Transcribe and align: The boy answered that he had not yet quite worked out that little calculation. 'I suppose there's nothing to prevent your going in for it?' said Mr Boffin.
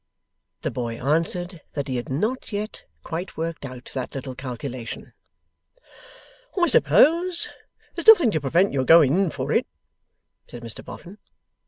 The 0.63 0.71
boy 0.71 0.95
answered 0.97 1.61
that 1.73 1.87
he 1.87 1.97
had 1.97 2.09
not 2.09 2.51
yet 2.51 2.85
quite 3.03 3.37
worked 3.37 3.65
out 3.67 3.91
that 3.93 4.15
little 4.15 4.33
calculation. 4.33 5.13
'I 6.59 6.67
suppose 6.69 7.49
there's 7.93 8.07
nothing 8.07 8.31
to 8.31 8.41
prevent 8.41 8.73
your 8.73 8.83
going 8.83 9.13
in 9.15 9.29
for 9.29 9.51
it?' 9.51 9.67
said 10.47 10.63
Mr 10.63 10.83
Boffin. 10.83 11.19